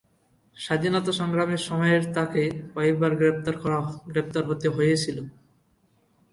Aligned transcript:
স্বাধীনতা 0.57 1.11
সংগ্রামের 1.19 1.61
সময়ের 1.67 2.03
তাকে 2.15 2.41
কয়েকবার 2.73 3.11
গ্রেফতার 4.09 4.43
হতে 4.49 4.67
হয়েছিল। 4.75 5.17